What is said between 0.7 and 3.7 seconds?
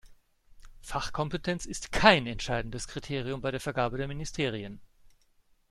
Fachkompetenz ist kein entscheidendes Kriterium bei der